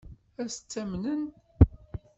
[0.41, 1.23] Ad t-amnen?